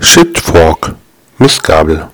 [0.00, 0.96] Shitfork,
[1.38, 2.10] Mistgabel.